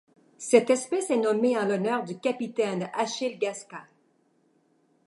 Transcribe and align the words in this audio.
Cette 0.39 0.71
espèce 0.71 1.11
est 1.11 1.17
nommée 1.19 1.55
en 1.59 1.67
l'honneur 1.67 2.03
du 2.03 2.17
capitaine 2.19 2.89
Achille 2.95 3.37
Gasca. 3.37 3.83